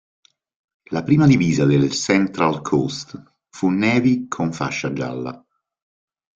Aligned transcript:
La 0.89 1.03
prima 1.03 1.27
divisa 1.27 1.63
del 1.65 1.91
Central 1.91 2.61
Coast 2.61 3.21
fu 3.51 3.69
navy 3.69 4.27
con 4.27 4.51
fascia 4.51 4.91
gialla. 4.93 5.45